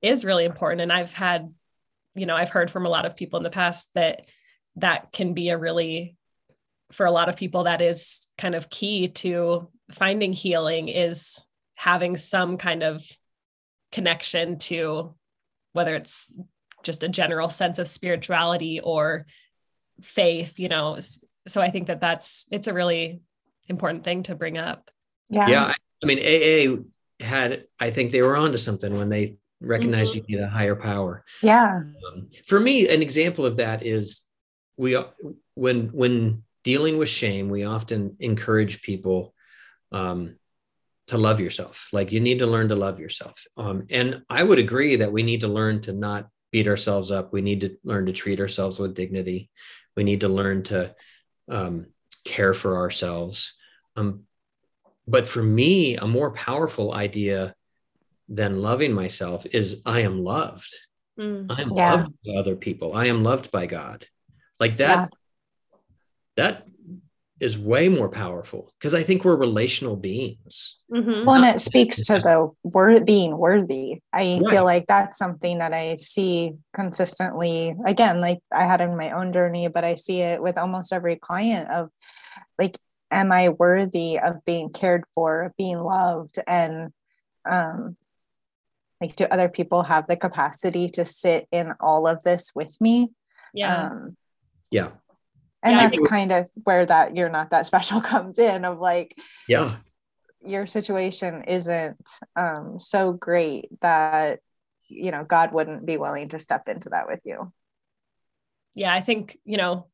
[0.00, 0.80] is really important.
[0.80, 1.52] And I've had
[2.14, 4.26] you know i've heard from a lot of people in the past that
[4.76, 6.16] that can be a really
[6.92, 12.16] for a lot of people that is kind of key to finding healing is having
[12.16, 13.04] some kind of
[13.92, 15.14] connection to
[15.72, 16.34] whether it's
[16.82, 19.26] just a general sense of spirituality or
[20.00, 20.98] faith you know
[21.48, 23.20] so i think that that's it's a really
[23.68, 24.90] important thing to bring up
[25.28, 25.48] Yeah.
[25.48, 30.14] yeah I, I mean aa had i think they were onto something when they recognized
[30.14, 31.82] you need a higher power Yeah.
[32.06, 34.22] Um, for me, an example of that is
[34.78, 34.96] we
[35.54, 39.34] when when dealing with shame, we often encourage people
[39.92, 40.36] um,
[41.08, 41.88] to love yourself.
[41.92, 43.44] Like you need to learn to love yourself.
[43.56, 47.32] Um, and I would agree that we need to learn to not beat ourselves up.
[47.32, 49.50] We need to learn to treat ourselves with dignity.
[49.96, 50.94] We need to learn to
[51.50, 51.86] um,
[52.24, 53.54] care for ourselves.
[53.96, 54.24] Um,
[55.06, 57.54] but for me, a more powerful idea
[58.28, 60.72] than loving myself is I am loved.
[61.18, 61.50] Mm.
[61.50, 61.94] I am Yeah.
[61.96, 62.94] loved by other people.
[62.94, 64.06] I am loved by God.
[64.60, 65.10] Like that,
[66.36, 66.66] that
[67.40, 70.76] is way more powerful because I think we're relational beings.
[70.92, 71.24] Mhm.
[71.24, 74.02] Well, and it speaks to the word being worthy.
[74.12, 74.50] I Right.
[74.50, 77.74] feel like that's something that I see consistently.
[77.86, 81.16] Again, like I had in my own journey, but I see it with almost every
[81.16, 81.90] client of
[82.58, 82.76] like,
[83.10, 86.38] am I worthy of being cared for, of being loved?
[86.46, 86.92] And
[87.48, 87.96] um
[89.00, 93.08] like do other people have the capacity to sit in all of this with me?
[93.54, 94.16] yeah Um
[94.70, 94.90] Yeah.
[95.62, 98.78] And Yeah, that's think- kind of where that you're not that special comes in of
[98.78, 99.16] like
[99.48, 99.76] Yeah.
[100.44, 104.40] your situation isn't um, so great that
[104.88, 107.52] you know god wouldn't be willing to step into that with you
[108.74, 109.86] yeah i think you know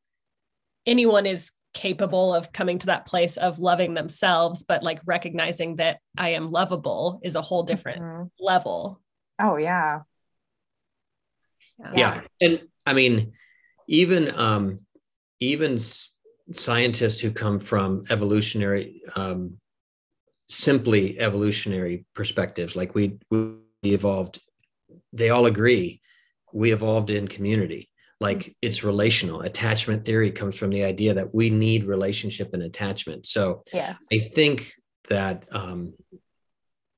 [0.87, 5.99] anyone is capable of coming to that place of loving themselves, but like recognizing that
[6.17, 8.23] I am lovable is a whole different mm-hmm.
[8.39, 8.99] level.
[9.39, 10.01] Oh yeah.
[11.79, 11.91] yeah.
[11.93, 12.21] Yeah.
[12.41, 13.33] And I mean,
[13.87, 14.79] even um
[15.39, 15.77] even
[16.53, 19.57] scientists who come from evolutionary um
[20.49, 24.39] simply evolutionary perspectives like we we evolved
[25.11, 26.01] they all agree
[26.53, 27.89] we evolved in community.
[28.19, 29.41] Like it's relational.
[29.41, 33.27] Attachment theory comes from the idea that we need relationship and attachment.
[33.27, 34.05] So yes.
[34.11, 34.71] i think
[35.09, 35.93] that um,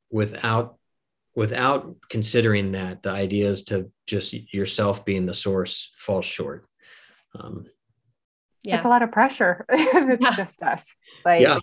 [0.09, 0.77] without
[1.35, 6.65] without considering that the idea is to just yourself being the source falls short.
[7.37, 7.65] Um,
[8.63, 8.75] yeah.
[8.75, 10.35] it's a lot of pressure if it's yeah.
[10.35, 10.95] just us
[11.25, 11.59] like yeah.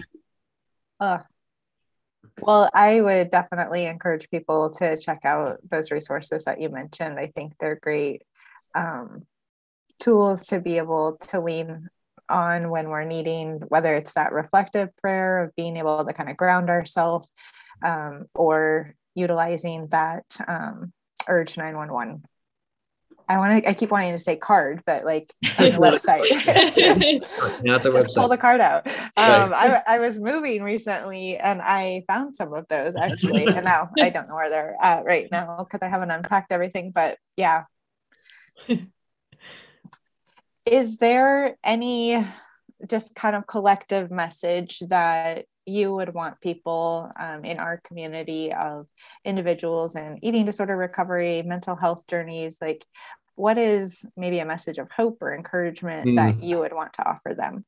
[0.98, 1.18] Uh,
[2.40, 7.18] well, I would definitely encourage people to check out those resources that you mentioned.
[7.18, 8.22] I think they're great
[8.74, 9.22] um,
[9.98, 11.88] tools to be able to lean
[12.28, 16.36] on when we're needing, whether it's that reflective prayer of being able to kind of
[16.36, 17.28] ground ourselves
[17.82, 20.92] um, or utilizing that um,
[21.28, 22.24] Urge 911
[23.28, 23.68] I want to.
[23.68, 26.28] I keep wanting to say card, but like on the website.
[27.64, 28.14] Not the Just website.
[28.14, 28.86] pull the card out.
[28.86, 33.90] Um, I, I was moving recently, and I found some of those actually, and now
[33.98, 36.92] I don't know where they're at right now because I haven't unpacked everything.
[36.94, 37.64] But yeah,
[40.64, 42.24] is there any
[42.88, 48.86] just kind of collective message that you would want people um, in our community of
[49.24, 52.86] individuals and eating disorder recovery, mental health journeys, like
[53.34, 56.16] what is maybe a message of hope or encouragement mm.
[56.16, 57.64] that you would want to offer them?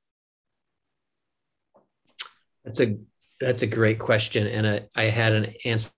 [2.64, 2.98] That's a
[3.40, 5.92] that's a great question, and I, I had an answer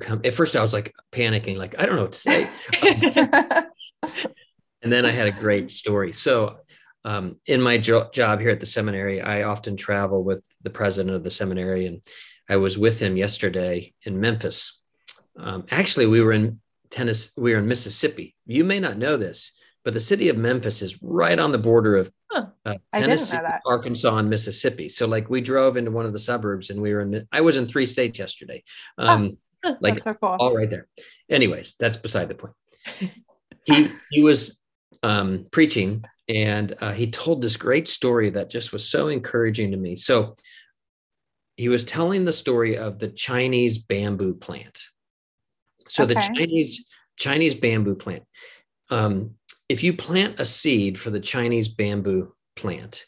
[0.00, 0.20] come.
[0.24, 2.48] At first, I was like panicking, like I don't know what to say,
[4.82, 6.12] and then I had a great story.
[6.12, 6.58] So
[7.06, 11.14] um, in my jo- job here at the seminary, I often travel with the president
[11.14, 12.02] of the seminary, and
[12.48, 14.82] I was with him yesterday in Memphis.
[15.38, 18.34] Um, actually, we were in Tennessee, we were in Mississippi.
[18.44, 19.52] You may not know this,
[19.84, 22.46] but the city of Memphis is right on the border of huh.
[22.64, 24.88] uh, Tennessee, Arkansas, and Mississippi.
[24.88, 27.28] So, like, we drove into one of the suburbs, and we were in.
[27.30, 28.64] I was in three states yesterday.
[28.98, 30.36] Um, oh, like, so cool.
[30.40, 30.88] all right there.
[31.30, 32.54] Anyways, that's beside the point.
[33.64, 34.58] he he was
[35.04, 39.76] um, preaching and uh, he told this great story that just was so encouraging to
[39.76, 39.96] me.
[39.96, 40.34] So
[41.56, 44.82] he was telling the story of the Chinese bamboo plant.
[45.88, 46.14] So okay.
[46.14, 46.86] the Chinese
[47.16, 48.24] Chinese bamboo plant.
[48.90, 49.34] Um,
[49.68, 53.04] if you plant a seed for the Chinese bamboo plant,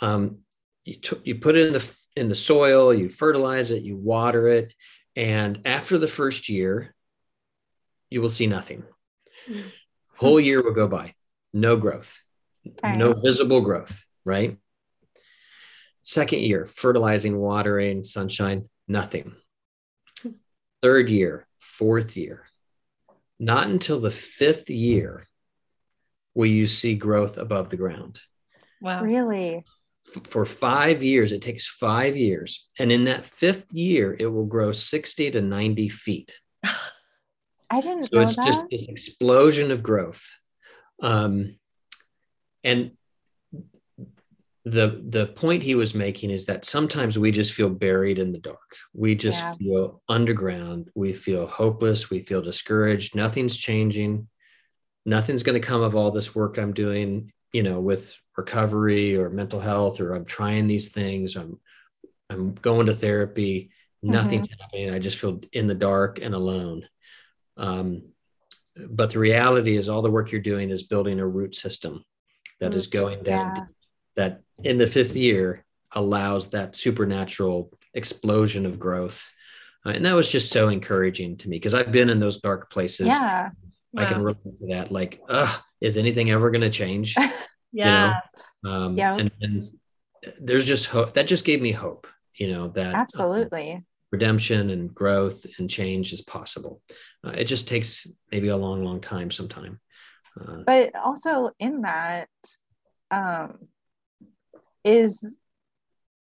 [0.00, 0.38] um,
[0.84, 4.48] you, t- you put it in the in the soil, you fertilize it, you water
[4.48, 4.72] it,
[5.14, 6.94] and after the first year,
[8.08, 8.82] you will see nothing.
[9.48, 9.68] Mm-hmm.
[10.16, 11.12] Whole year will go by,
[11.52, 12.22] no growth
[12.84, 12.96] okay.
[12.96, 14.56] no visible growth, right?
[16.02, 19.34] Second year, fertilizing, watering, sunshine, nothing.
[20.82, 22.46] Third year, fourth year,
[23.38, 25.26] not until the fifth year
[26.34, 28.20] will you see growth above the ground.
[28.80, 29.02] Wow.
[29.02, 29.64] Really?
[30.24, 32.66] For five years, it takes five years.
[32.78, 36.38] And in that fifth year, it will grow 60 to 90 feet.
[37.70, 38.46] I didn't so know it's that.
[38.46, 40.24] just an explosion of growth.
[41.02, 41.56] Um,
[42.66, 42.90] and
[44.66, 48.38] the the point he was making is that sometimes we just feel buried in the
[48.38, 48.76] dark.
[48.92, 49.54] We just yeah.
[49.54, 50.90] feel underground.
[50.96, 52.10] We feel hopeless.
[52.10, 53.14] We feel discouraged.
[53.14, 54.26] Nothing's changing.
[55.06, 59.30] Nothing's going to come of all this work i'm doing you know with recovery or
[59.30, 61.36] mental health or i'm trying these things.
[61.36, 61.60] I'm
[62.28, 63.70] i'm going to therapy.
[64.02, 64.60] Nothing's mm-hmm.
[64.60, 64.90] happening.
[64.90, 66.84] I just feel in the dark and alone.
[67.56, 68.02] Um,
[68.88, 72.04] but the reality is all the work you're doing is building a root system
[72.60, 73.54] that is going down.
[73.56, 73.64] Yeah.
[74.16, 79.32] that in the fifth year allows that supernatural explosion of growth.
[79.84, 82.70] Uh, and that was just so encouraging to me because i've been in those dark
[82.70, 83.06] places.
[83.06, 83.50] Yeah.
[83.96, 84.08] I wow.
[84.08, 87.14] can relate to that like Ugh, is anything ever going to change
[87.72, 88.20] yeah.
[88.62, 88.70] you know?
[88.70, 89.16] um, yeah.
[89.16, 89.70] and, and
[90.40, 93.72] there's just hope that just gave me hope you know that um, absolutely.
[93.74, 96.80] um, redemption and growth and change is possible.
[97.24, 99.80] Uh, it just takes maybe a long long time sometime
[100.40, 102.28] uh, but also in that
[103.10, 103.68] um,
[104.84, 105.36] is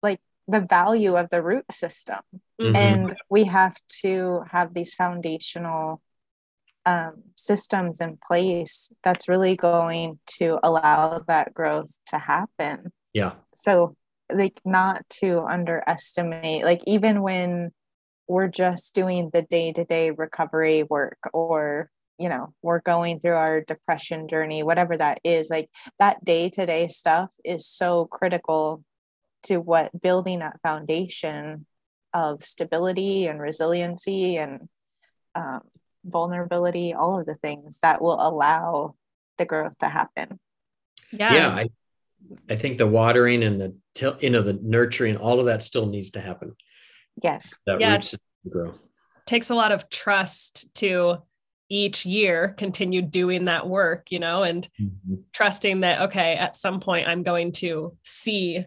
[0.02, 2.20] like the value of the root system.
[2.60, 2.76] Mm-hmm.
[2.76, 6.02] And we have to have these foundational
[6.86, 12.92] um, systems in place that's really going to allow that growth to happen.
[13.14, 13.34] Yeah.
[13.56, 13.96] So,
[14.32, 17.72] like, not to underestimate, like, even when
[18.28, 21.92] we're just doing the day to day recovery work or
[22.22, 26.66] you know we're going through our depression journey whatever that is like that day to
[26.66, 28.84] day stuff is so critical
[29.44, 31.66] to what building that foundation
[32.14, 34.70] of stability and resiliency and
[35.34, 35.62] um,
[36.06, 38.96] vulnerability all of the things that will allow
[39.38, 40.40] the growth to happen.
[41.12, 41.34] Yeah.
[41.34, 41.70] Yeah I,
[42.50, 45.88] I think the watering and the till you know the nurturing all of that still
[45.88, 46.56] needs to happen.
[47.24, 47.56] Yes.
[47.66, 47.94] That Yeah.
[47.94, 48.16] roots
[48.48, 48.76] grow.
[49.26, 51.18] Takes a lot of trust to
[51.72, 55.16] each year continue doing that work you know and mm-hmm.
[55.34, 58.66] trusting that okay at some point i'm going to see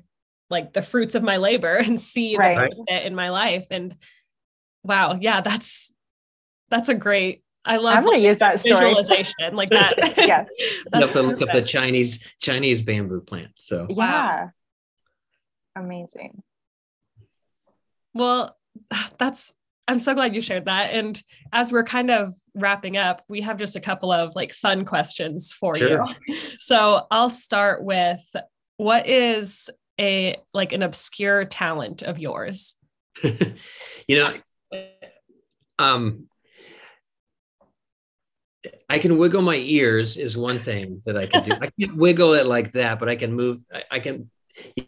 [0.48, 2.70] like the fruits of my labor and see Right.
[2.70, 3.66] the benefit in my life.
[3.70, 3.96] And
[4.82, 5.92] wow yeah that's
[6.68, 8.88] that's a great i love i'm going to like, use that story.
[8.94, 10.44] visualization like that Yeah.
[10.58, 13.86] you have to look up the chinese chinese bamboo plant so.
[13.88, 14.48] Yeah.
[15.76, 16.42] Amazing.
[18.12, 18.56] Well,
[19.18, 19.52] that's
[19.86, 20.92] I'm so glad you shared that.
[20.92, 21.20] And
[21.52, 25.52] as we're kind of wrapping up, we have just a couple of like fun questions
[25.52, 26.06] for Sure.
[26.26, 26.36] you.
[26.58, 28.22] So I'll start with
[28.78, 29.68] what is
[30.00, 32.74] a like an obscure talent of yours?
[33.22, 34.34] you know
[35.78, 36.28] um
[38.88, 41.52] I can wiggle my ears is one thing that I can do.
[41.52, 43.62] I can't wiggle it like that, but I can move.
[43.72, 44.30] I, I can.
[44.76, 44.84] You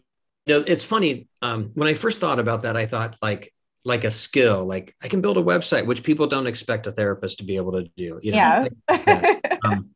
[0.47, 1.27] know, it's funny.
[1.41, 3.53] Um, when I first thought about that, I thought like
[3.87, 4.65] like a skill.
[4.65, 7.71] Like I can build a website, which people don't expect a therapist to be able
[7.73, 8.19] to do.
[8.21, 8.67] You know, Yeah.
[8.89, 9.59] like.
[9.65, 9.89] Um,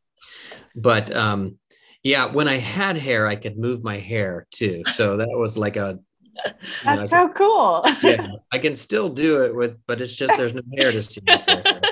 [0.76, 1.58] but um,
[2.02, 4.84] yeah, when I had hair, I could move my hair too.
[4.86, 6.00] So that was like a.
[6.46, 6.54] know,
[6.86, 10.54] that's could- so cool yeah, I can still do it with, but it's just there's
[10.54, 11.22] no hair to see.
[11.28, 11.82] so.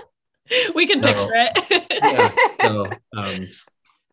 [0.74, 1.08] We can No.
[1.10, 1.86] picture it.
[2.02, 2.32] Yeah,
[2.68, 2.86] so
[3.18, 3.36] um,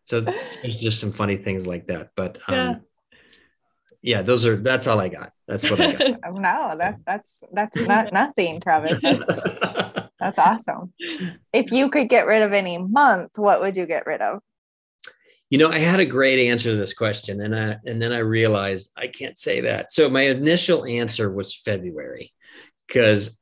[0.03, 2.11] so there's just some funny things like that.
[2.15, 2.75] But um, Yeah.
[4.01, 4.21] Yeah.
[4.21, 5.31] those are that's all I got.
[5.47, 6.19] That's what I got.
[6.25, 9.43] Oh, no that that's that's not nothing travis that's,
[10.19, 10.93] that's awesome
[11.53, 14.41] if you could get rid of any month what would you get rid of
[15.49, 18.17] you know, I had a great answer to this question, and I and then I
[18.17, 19.91] realized I can't say that.
[19.91, 22.33] So my initial answer was February,
[22.85, 23.37] because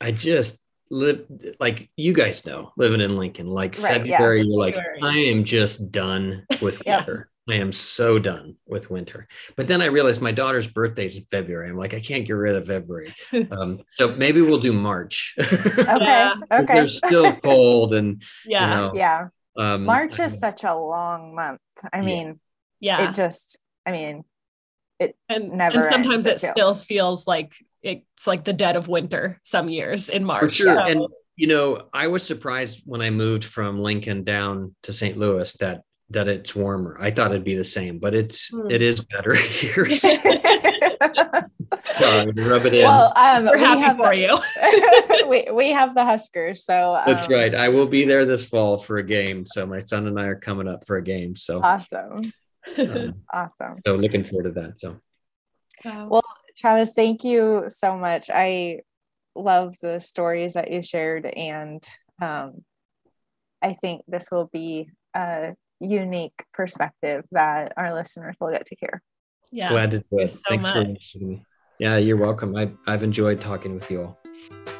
[0.00, 1.24] I just live
[1.60, 3.46] like you guys know living in Lincoln.
[3.46, 4.16] Like Right, yeah.
[4.18, 4.98] February, you're like, February.
[5.02, 6.98] I am just done with Yeah.
[6.98, 7.30] winter.
[7.50, 9.26] I am so done with winter.
[9.56, 11.70] But then I realized my daughter's birthday's in February.
[11.70, 13.14] I'm like, I can't get rid of February.
[13.50, 15.34] Um, so maybe we'll do March.
[15.78, 18.68] okay okay They're still cold and yeah.
[18.68, 21.60] you know, yeah um, march is such a long month
[21.92, 22.38] i mean
[22.80, 23.08] Yeah.
[23.08, 24.24] it just i mean
[25.00, 28.76] it and, never and sometimes it ends, it still feels like it's like the dead
[28.76, 30.42] of winter some years in March.
[30.42, 30.74] For sure.
[30.74, 31.02] So- And
[31.36, 35.16] you know, I was surprised when I moved from Lincoln down to St.
[35.16, 36.96] Louis that that it's warmer.
[36.98, 38.70] I thought it'd be the same, but it's Hmm.
[38.70, 39.86] it is better here.
[41.92, 42.84] Sorry, rub it in.
[42.84, 44.16] well um we're we happy have for the,
[45.20, 45.28] you.
[45.28, 47.54] we, we have the huskers so um, That's right.
[47.54, 49.44] I will be there this fall for a game.
[49.46, 51.36] So my son and I are coming up for a game.
[51.36, 52.22] So awesome
[52.78, 54.78] um, awesome so looking forward to that.
[54.78, 54.96] So
[55.84, 56.22] Well,
[56.58, 58.30] Travis, thank you so much.
[58.32, 58.80] I
[59.34, 61.82] love the stories that you shared, and
[62.20, 62.64] um,
[63.62, 69.02] I think this will be a unique perspective that our listeners will get to hear.
[69.52, 69.68] yeah.
[69.68, 70.32] glad to do it.
[70.32, 70.88] so Thanks for much.
[71.14, 71.46] inviting me.
[71.78, 72.56] Yeah, you're welcome.
[72.56, 74.77] I, I've enjoyed talking with you all.